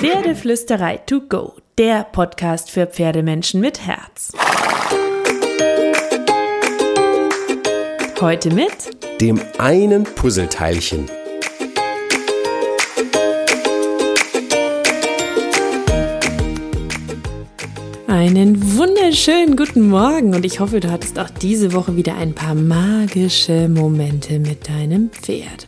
[0.00, 4.32] Pferdeflüsterei to go, der Podcast für Pferdemenschen mit Herz.
[8.18, 8.72] Heute mit
[9.20, 11.04] dem einen Puzzleteilchen.
[18.06, 22.54] Einen wunderschönen guten Morgen und ich hoffe, du hattest auch diese Woche wieder ein paar
[22.54, 25.66] magische Momente mit deinem Pferd.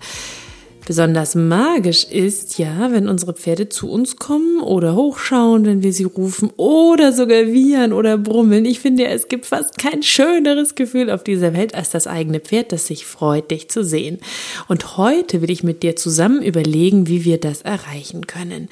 [0.84, 6.04] Besonders magisch ist ja, wenn unsere Pferde zu uns kommen oder hochschauen, wenn wir sie
[6.04, 8.64] rufen oder sogar wiehern oder brummeln.
[8.64, 12.72] Ich finde, es gibt fast kein schöneres Gefühl auf dieser Welt als das eigene Pferd,
[12.72, 14.18] das sich freut, dich zu sehen.
[14.66, 18.68] Und heute will ich mit dir zusammen überlegen, wie wir das erreichen können.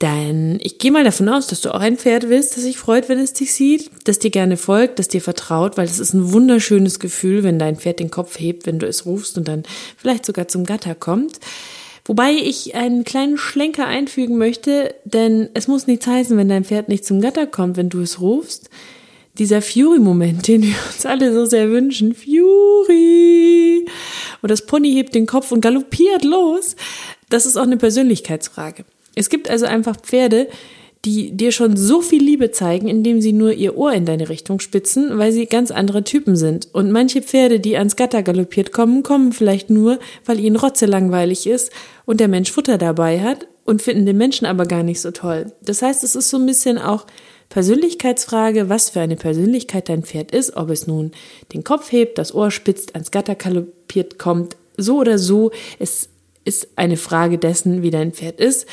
[0.00, 3.10] Denn ich gehe mal davon aus, dass du auch ein Pferd willst, das sich freut,
[3.10, 6.32] wenn es dich sieht, das dir gerne folgt, das dir vertraut, weil es ist ein
[6.32, 9.64] wunderschönes Gefühl, wenn dein Pferd den Kopf hebt, wenn du es rufst und dann
[9.98, 11.38] vielleicht sogar zum Gatter kommt.
[12.06, 16.88] Wobei ich einen kleinen Schlenker einfügen möchte, denn es muss nichts heißen, wenn dein Pferd
[16.88, 18.70] nicht zum Gatter kommt, wenn du es rufst.
[19.38, 23.86] Dieser Fury-Moment, den wir uns alle so sehr wünschen, Fury!
[24.40, 26.74] Und das Pony hebt den Kopf und galoppiert los.
[27.28, 28.86] Das ist auch eine Persönlichkeitsfrage.
[29.14, 30.48] Es gibt also einfach Pferde,
[31.04, 34.60] die dir schon so viel Liebe zeigen, indem sie nur ihr Ohr in deine Richtung
[34.60, 36.68] spitzen, weil sie ganz andere Typen sind.
[36.74, 41.46] Und manche Pferde, die ans Gatter galoppiert kommen, kommen vielleicht nur, weil ihnen Rotze langweilig
[41.46, 41.72] ist
[42.04, 45.52] und der Mensch Futter dabei hat und finden den Menschen aber gar nicht so toll.
[45.62, 47.06] Das heißt, es ist so ein bisschen auch
[47.48, 51.12] Persönlichkeitsfrage, was für eine Persönlichkeit dein Pferd ist, ob es nun
[51.54, 55.50] den Kopf hebt, das Ohr spitzt, ans Gatter galoppiert kommt, so oder so.
[55.78, 56.09] Es
[56.44, 58.66] ist eine Frage dessen, wie dein Pferd ist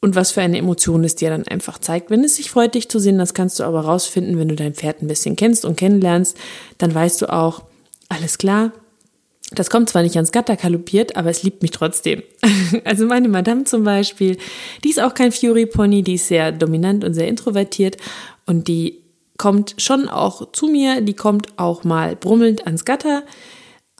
[0.00, 2.10] und was für eine Emotion es dir dann einfach zeigt.
[2.10, 4.74] Wenn es sich freut, dich zu sehen, das kannst du aber rausfinden, wenn du dein
[4.74, 6.36] Pferd ein bisschen kennst und kennenlernst,
[6.78, 7.64] dann weißt du auch,
[8.08, 8.72] alles klar,
[9.52, 12.22] das kommt zwar nicht ans Gatter galoppiert, aber es liebt mich trotzdem.
[12.84, 14.38] Also meine Madame zum Beispiel,
[14.82, 17.96] die ist auch kein Fury Pony, die ist sehr dominant und sehr introvertiert
[18.44, 19.02] und die
[19.38, 23.22] kommt schon auch zu mir, die kommt auch mal brummelnd ans Gatter,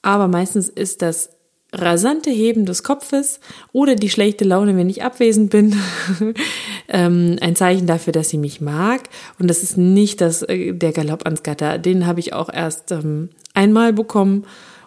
[0.03, 1.36] aber meistens ist das
[1.77, 3.41] rasante Heben des Kopfes
[3.73, 5.77] oder die schlechte Laune, wenn ich abwesend bin,
[6.89, 9.03] ähm, ein Zeichen dafür, dass sie mich mag.
[9.39, 11.79] Und das ist nicht das, äh, der Galopp ans Gatter.
[11.79, 14.45] Den habe ich auch erst ähm, einmal bekommen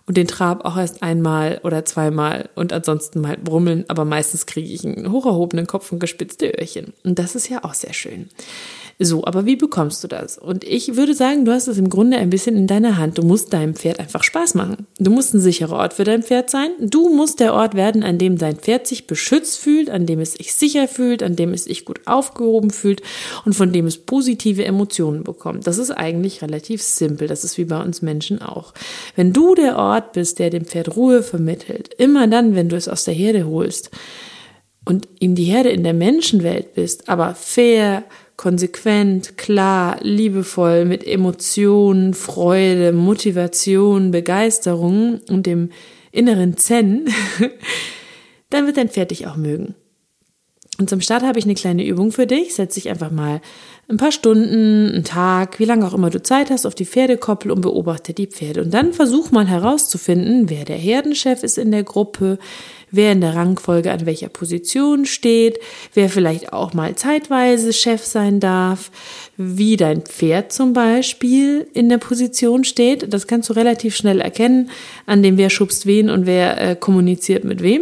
[0.10, 3.86] und den Trab auch erst einmal oder zweimal und ansonsten mal brummeln.
[3.90, 6.94] Aber meistens kriege ich einen hocherhobenen Kopf und gespitzte Öhrchen.
[7.04, 8.30] Und das ist ja auch sehr schön.
[9.02, 10.38] So, aber wie bekommst du das?
[10.38, 13.18] Und ich würde sagen, du hast es im Grunde ein bisschen in deiner Hand.
[13.18, 14.88] Du musst deinem Pferd einfach Spaß machen.
[14.98, 16.72] Du musst ein sicherer Ort für dein Pferd sein.
[16.82, 20.34] Du musst der Ort werden, an dem dein Pferd sich beschützt fühlt, an dem es
[20.34, 23.02] sich sicher fühlt, an dem es sich gut aufgehoben fühlt
[23.46, 25.66] und von dem es positive Emotionen bekommt.
[25.66, 27.30] Das ist eigentlich relativ simpel.
[27.30, 28.74] Das ist wie bei uns Menschen auch.
[29.16, 32.90] Wenn du der Ort bist, der dem Pferd Ruhe vermittelt, immer dann, wenn du es
[32.90, 33.92] aus der Herde holst
[34.84, 38.04] und ihm die Herde in der Menschenwelt bist, aber fair,
[38.40, 45.72] konsequent, klar, liebevoll, mit Emotionen, Freude, Motivation, Begeisterung und dem
[46.14, 47.10] inneren Zen,
[48.50, 49.76] dann wird dein Pferd dich auch mögen.
[50.80, 52.56] Und zum Start habe ich eine kleine Übung für dich.
[52.56, 53.42] Setz dich einfach mal
[53.90, 57.52] ein paar Stunden, einen Tag, wie lange auch immer du Zeit hast, auf die Pferdekoppel
[57.52, 58.62] und beobachte die Pferde.
[58.62, 62.40] Und dann versuch mal herauszufinden, wer der Herdenchef ist in der Gruppe,
[62.92, 65.60] wer in der Rangfolge an welcher Position steht,
[65.96, 68.90] wer vielleicht auch mal zeitweise Chef sein darf,
[69.36, 73.12] wie dein Pferd zum Beispiel in der Position steht.
[73.12, 74.70] Das kannst du relativ schnell erkennen,
[75.06, 77.82] an dem wer schubst wen und wer äh, kommuniziert mit wem.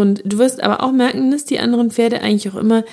[0.00, 2.84] Und du wirst aber auch merken, dass die anderen Pferde eigentlich auch immer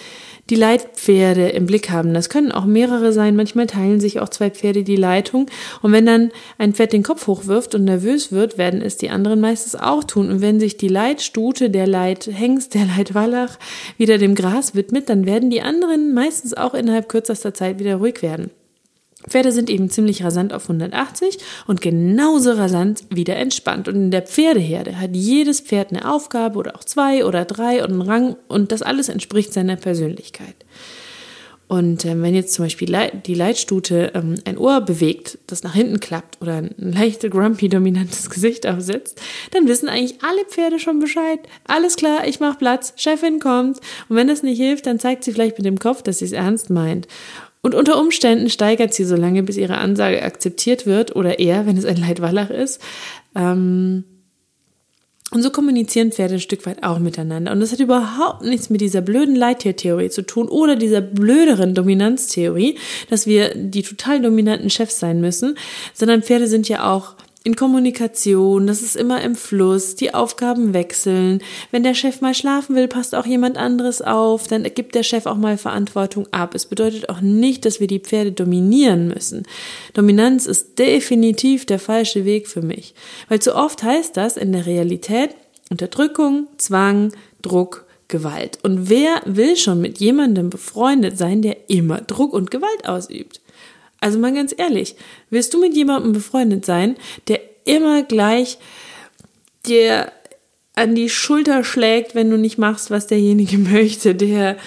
[0.50, 2.14] die Leitpferde im Blick haben.
[2.14, 3.36] Das können auch mehrere sein.
[3.36, 5.48] Manchmal teilen sich auch zwei Pferde die Leitung.
[5.82, 9.42] Und wenn dann ein Pferd den Kopf hochwirft und nervös wird, werden es die anderen
[9.42, 10.30] meistens auch tun.
[10.30, 13.58] Und wenn sich die Leitstute, der Leithengst, der Leitwallach
[13.98, 18.22] wieder dem Gras widmet, dann werden die anderen meistens auch innerhalb kürzester Zeit wieder ruhig
[18.22, 18.52] werden.
[19.28, 23.88] Pferde sind eben ziemlich rasant auf 180 und genauso rasant wieder entspannt.
[23.88, 27.92] Und in der Pferdeherde hat jedes Pferd eine Aufgabe oder auch zwei oder drei und
[27.92, 30.56] einen Rang und das alles entspricht seiner Persönlichkeit.
[31.68, 32.96] Und äh, wenn jetzt zum Beispiel
[33.26, 38.30] die Leitstute ähm, ein Ohr bewegt, das nach hinten klappt oder ein leicht grumpy dominantes
[38.30, 39.22] Gesicht aufsetzt,
[39.52, 41.40] dann wissen eigentlich alle Pferde schon Bescheid.
[41.66, 43.80] Alles klar, ich mach Platz, Chefin kommt.
[44.08, 46.32] Und wenn das nicht hilft, dann zeigt sie vielleicht mit dem Kopf, dass sie es
[46.32, 47.08] ernst meint.
[47.62, 51.78] Und unter Umständen steigert sie so lange, bis ihre Ansage akzeptiert wird oder eher, wenn
[51.78, 52.82] es ein Leitwallach ist.
[53.36, 54.04] Ähm,
[55.32, 57.52] und so kommunizieren Pferde ein Stück weit auch miteinander.
[57.52, 62.78] Und das hat überhaupt nichts mit dieser blöden Leittiertheorie zu tun oder dieser blöderen Dominanztheorie,
[63.10, 65.58] dass wir die total dominanten Chefs sein müssen,
[65.94, 67.17] sondern Pferde sind ja auch
[67.48, 71.42] in Kommunikation, das ist immer im Fluss, die Aufgaben wechseln.
[71.72, 75.26] Wenn der Chef mal schlafen will, passt auch jemand anderes auf, dann gibt der Chef
[75.26, 76.54] auch mal Verantwortung ab.
[76.56, 79.44] Es bedeutet auch nicht, dass wir die Pferde dominieren müssen.
[79.94, 82.94] Dominanz ist definitiv der falsche Weg für mich,
[83.30, 85.30] weil zu oft heißt das in der Realität
[85.70, 88.60] Unterdrückung, Zwang, Druck, Gewalt.
[88.64, 93.40] Und wer will schon mit jemandem befreundet sein, der immer Druck und Gewalt ausübt?
[94.00, 94.96] Also mal ganz ehrlich,
[95.30, 96.96] willst du mit jemandem befreundet sein,
[97.28, 98.58] der immer gleich
[99.66, 100.12] dir
[100.76, 104.58] an die Schulter schlägt, wenn du nicht machst, was derjenige möchte, der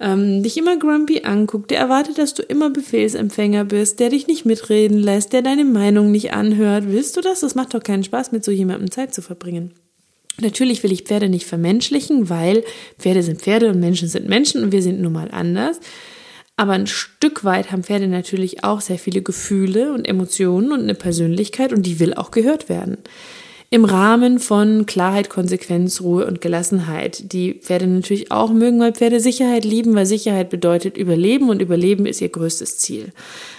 [0.00, 4.44] ähm, dich immer grumpy anguckt, der erwartet, dass du immer Befehlsempfänger bist, der dich nicht
[4.44, 6.84] mitreden lässt, der deine Meinung nicht anhört.
[6.88, 7.40] Willst du das?
[7.40, 9.72] Das macht doch keinen Spaß, mit so jemandem Zeit zu verbringen.
[10.40, 12.64] Natürlich will ich Pferde nicht vermenschlichen, weil
[12.98, 15.80] Pferde sind Pferde und Menschen sind Menschen und wir sind nun mal anders.
[16.60, 20.94] Aber ein Stück weit haben Pferde natürlich auch sehr viele Gefühle und Emotionen und eine
[20.94, 22.98] Persönlichkeit und die will auch gehört werden.
[23.72, 27.32] Im Rahmen von Klarheit, Konsequenz, Ruhe und Gelassenheit.
[27.32, 32.04] Die Pferde natürlich auch mögen, weil Pferde Sicherheit lieben, weil Sicherheit bedeutet Überleben und Überleben
[32.04, 33.12] ist ihr größtes Ziel.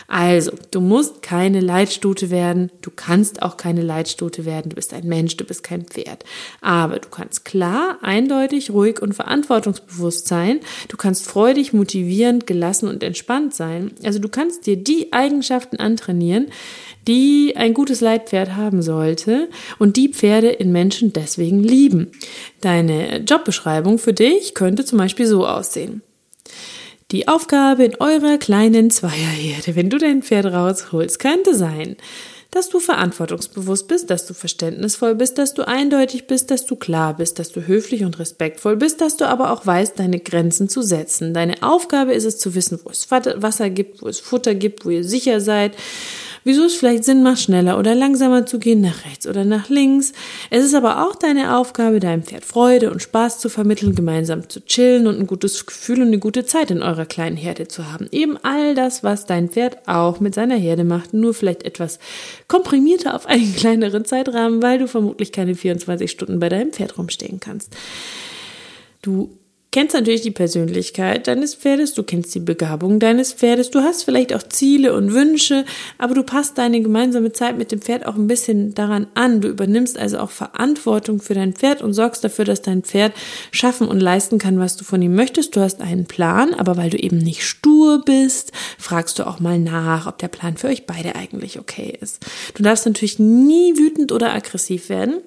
[0.09, 5.07] Also, du musst keine Leitstute werden, du kannst auch keine Leitstute werden, du bist ein
[5.07, 6.25] Mensch, du bist kein Pferd.
[6.59, 10.59] Aber du kannst klar, eindeutig, ruhig und verantwortungsbewusst sein,
[10.89, 13.91] du kannst freudig, motivierend, gelassen und entspannt sein.
[14.03, 16.47] Also du kannst dir die Eigenschaften antrainieren,
[17.07, 19.49] die ein gutes Leitpferd haben sollte
[19.79, 22.11] und die Pferde in Menschen deswegen lieben.
[22.61, 26.01] Deine Jobbeschreibung für dich könnte zum Beispiel so aussehen.
[27.11, 31.97] Die Aufgabe in eurer kleinen Zweierherde, wenn du dein Pferd rausholst, könnte sein,
[32.51, 37.15] dass du verantwortungsbewusst bist, dass du verständnisvoll bist, dass du eindeutig bist, dass du klar
[37.15, 40.81] bist, dass du höflich und respektvoll bist, dass du aber auch weißt, deine Grenzen zu
[40.81, 41.33] setzen.
[41.33, 44.89] Deine Aufgabe ist es zu wissen, wo es Wasser gibt, wo es Futter gibt, wo
[44.89, 45.75] ihr sicher seid,
[46.43, 50.13] wieso es vielleicht Sinn macht, schneller oder langsamer zu gehen, nach rechts oder nach links.
[50.49, 54.63] Es ist aber auch deine Aufgabe, deinem Pferd Freude und Spaß zu vermitteln, gemeinsam zu
[54.65, 58.07] chillen und ein gutes Gefühl und eine gute Zeit in eurer kleinen Herde zu haben.
[58.11, 61.99] Eben all das, was dein Pferd auch mit seiner Herde macht, nur vielleicht etwas
[62.47, 67.39] komprimierter auf einen kleineren Zeitrahmen, weil du vermutlich keine 24 Stunden bei deinem Pferd rumstehen
[67.39, 67.75] kannst.
[69.01, 69.37] Du
[69.71, 74.33] kennst natürlich die Persönlichkeit deines Pferdes, du kennst die Begabung deines Pferdes, du hast vielleicht
[74.35, 75.63] auch Ziele und Wünsche,
[75.97, 79.39] aber du passt deine gemeinsame Zeit mit dem Pferd auch ein bisschen daran an.
[79.39, 83.13] Du übernimmst also auch Verantwortung für dein Pferd und sorgst dafür, dass dein Pferd
[83.51, 85.55] schaffen und leisten kann, was du von ihm möchtest.
[85.55, 89.57] Du hast einen Plan, aber weil du eben nicht stur bist, fragst du auch mal
[89.57, 92.25] nach, ob der Plan für euch beide eigentlich okay ist.
[92.55, 95.21] Du darfst natürlich nie wütend oder aggressiv werden.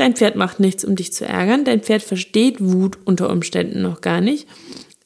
[0.00, 1.66] Dein Pferd macht nichts, um dich zu ärgern.
[1.66, 4.48] Dein Pferd versteht Wut unter Umständen noch gar nicht.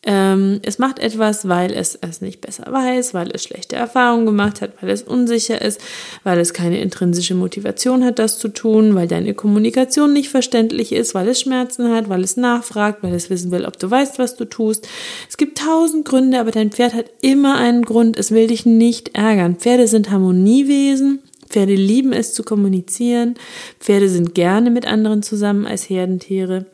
[0.05, 4.61] Ähm, es macht etwas, weil es es nicht besser weiß, weil es schlechte Erfahrungen gemacht
[4.61, 5.81] hat, weil es unsicher ist,
[6.23, 11.13] weil es keine intrinsische Motivation hat, das zu tun, weil deine Kommunikation nicht verständlich ist,
[11.13, 14.37] weil es Schmerzen hat, weil es nachfragt, weil es wissen will, ob du weißt, was
[14.37, 14.87] du tust.
[15.29, 18.17] Es gibt tausend Gründe, aber dein Pferd hat immer einen Grund.
[18.17, 19.57] Es will dich nicht ärgern.
[19.57, 21.19] Pferde sind Harmoniewesen
[21.55, 23.37] Pferde lieben es zu kommunizieren.
[23.79, 26.67] Pferde sind gerne mit anderen zusammen als Herdentiere.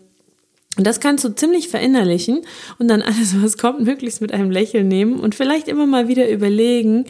[0.78, 2.40] Und das kannst du ziemlich verinnerlichen
[2.78, 6.30] und dann alles, was kommt, möglichst mit einem Lächeln nehmen und vielleicht immer mal wieder
[6.30, 7.04] überlegen,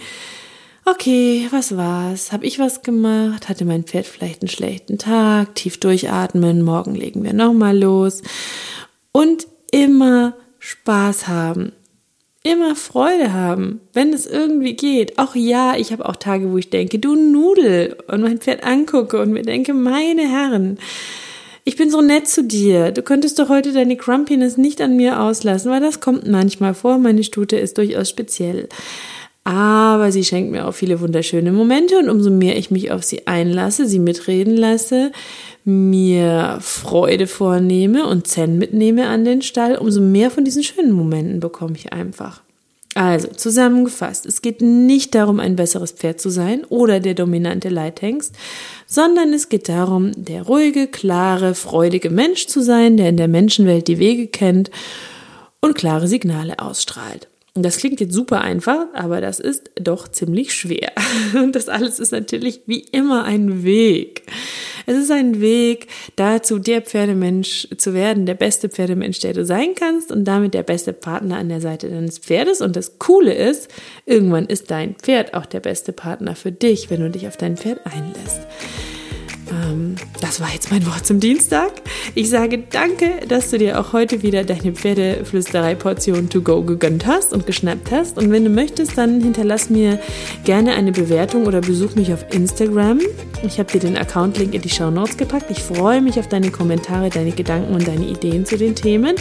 [0.84, 2.32] okay, was war's?
[2.32, 3.48] Hab ich was gemacht?
[3.48, 5.54] Hatte mein Pferd vielleicht einen schlechten Tag?
[5.54, 8.22] Tief durchatmen, morgen legen wir nochmal los.
[9.12, 11.70] Und immer Spaß haben
[12.42, 15.18] immer Freude haben, wenn es irgendwie geht.
[15.18, 19.20] Auch ja, ich habe auch Tage, wo ich denke, du Nudel und mein Pferd angucke
[19.20, 20.78] und mir denke, meine Herren,
[21.64, 22.92] ich bin so nett zu dir.
[22.92, 26.96] Du könntest doch heute deine Grumpiness nicht an mir auslassen, weil das kommt manchmal vor.
[26.96, 28.68] Meine Stute ist durchaus speziell.
[29.44, 33.26] Aber sie schenkt mir auch viele wunderschöne Momente und umso mehr ich mich auf sie
[33.26, 35.12] einlasse, sie mitreden lasse,
[35.64, 41.40] mir Freude vornehme und Zen mitnehme an den Stall, umso mehr von diesen schönen Momenten
[41.40, 42.42] bekomme ich einfach.
[42.94, 48.34] Also, zusammengefasst, es geht nicht darum, ein besseres Pferd zu sein oder der dominante Leithengst,
[48.86, 53.86] sondern es geht darum, der ruhige, klare, freudige Mensch zu sein, der in der Menschenwelt
[53.86, 54.72] die Wege kennt
[55.60, 57.29] und klare Signale ausstrahlt.
[57.54, 60.92] Und das klingt jetzt super einfach, aber das ist doch ziemlich schwer.
[61.34, 64.22] Und das alles ist natürlich wie immer ein Weg.
[64.86, 69.74] Es ist ein Weg dazu, der Pferdemensch zu werden, der beste Pferdemensch, der du sein
[69.74, 72.60] kannst und damit der beste Partner an der Seite deines Pferdes.
[72.60, 73.68] Und das Coole ist,
[74.06, 77.56] irgendwann ist dein Pferd auch der beste Partner für dich, wenn du dich auf dein
[77.56, 78.40] Pferd einlässt.
[79.50, 81.72] Ähm, das war jetzt mein Wort zum Dienstag.
[82.14, 87.32] Ich sage danke, dass du dir auch heute wieder deine Pferdeflüsterei-Portion to go gegönnt hast
[87.32, 88.18] und geschnappt hast.
[88.18, 89.98] Und wenn du möchtest, dann hinterlass mir
[90.44, 93.00] gerne eine Bewertung oder besuch mich auf Instagram.
[93.42, 95.50] Ich habe dir den Account-Link in die Show Notes gepackt.
[95.50, 99.16] Ich freue mich auf deine Kommentare, deine Gedanken und deine Ideen zu den Themen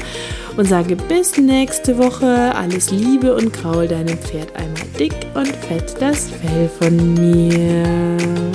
[0.57, 2.53] und sage bis nächste Woche.
[2.55, 8.48] Alles Liebe und kraul deinem Pferd einmal dick und fett das Fell von mir.